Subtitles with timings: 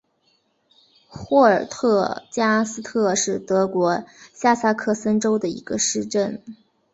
[1.07, 6.41] 霍尔特加斯特是德国下萨克森州的一个市镇。